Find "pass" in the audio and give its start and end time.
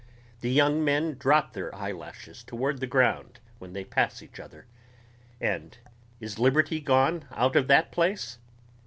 3.85-4.23